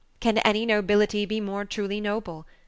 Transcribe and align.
can 0.19 0.39
any 0.39 0.65
nobility 0.65 1.27
be 1.27 1.39
more 1.39 1.63
truly 1.63 2.01
noble? 2.01 2.47